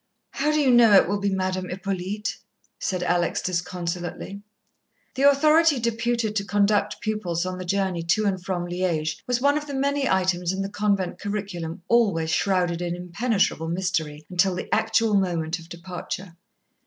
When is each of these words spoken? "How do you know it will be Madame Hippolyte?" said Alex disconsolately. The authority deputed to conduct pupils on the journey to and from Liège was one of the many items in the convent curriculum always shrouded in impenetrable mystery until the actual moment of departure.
"How 0.31 0.51
do 0.51 0.59
you 0.59 0.71
know 0.71 0.93
it 0.93 1.07
will 1.07 1.19
be 1.19 1.29
Madame 1.31 1.69
Hippolyte?" 1.69 2.39
said 2.79 3.03
Alex 3.03 3.39
disconsolately. 3.39 4.41
The 5.13 5.29
authority 5.29 5.79
deputed 5.79 6.35
to 6.37 6.43
conduct 6.43 7.01
pupils 7.01 7.45
on 7.45 7.59
the 7.59 7.65
journey 7.65 8.01
to 8.01 8.25
and 8.25 8.43
from 8.43 8.65
Liège 8.65 9.21
was 9.27 9.41
one 9.41 9.59
of 9.59 9.67
the 9.67 9.75
many 9.75 10.09
items 10.09 10.51
in 10.51 10.63
the 10.63 10.69
convent 10.69 11.19
curriculum 11.19 11.83
always 11.87 12.31
shrouded 12.31 12.81
in 12.81 12.95
impenetrable 12.95 13.67
mystery 13.67 14.25
until 14.31 14.55
the 14.55 14.73
actual 14.73 15.13
moment 15.13 15.59
of 15.59 15.69
departure. 15.69 16.35